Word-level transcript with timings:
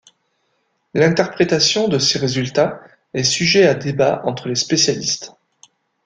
L'interprétation 0.95 1.87
de 1.87 1.99
ces 1.99 2.17
résultats 2.17 2.81
est 3.13 3.21
sujet 3.21 3.67
à 3.67 3.75
débat 3.75 4.23
entre 4.25 4.47
les 4.49 4.55
spécialistes. 4.55 5.33